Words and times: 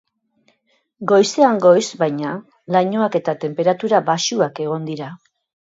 Goizean 1.11 1.59
goiz, 1.65 1.83
baina, 1.99 2.33
lainoak 2.77 3.21
eta 3.21 3.37
tenperatura 3.47 4.03
baxuak 4.11 4.67
egon 4.69 4.93
dira. 4.93 5.15